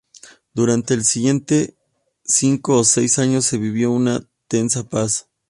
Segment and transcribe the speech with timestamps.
[0.55, 1.75] Durante los siguientes
[2.25, 5.27] cinco ó siete años se vivió una tensa paz.